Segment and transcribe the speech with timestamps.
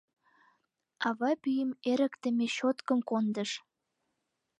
[1.07, 3.51] Ава пӱйым эрыктыме щёткым кондыш.